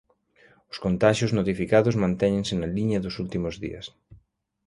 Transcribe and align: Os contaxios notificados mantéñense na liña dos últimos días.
Os 0.71 0.77
contaxios 0.85 1.31
notificados 1.37 1.99
mantéñense 2.03 2.53
na 2.57 2.67
liña 2.75 2.99
dos 3.05 3.15
últimos 3.23 3.55
días. 3.65 3.85